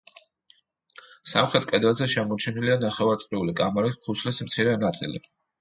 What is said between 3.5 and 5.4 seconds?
კამარის ქუსლის მცირე ნაწილი.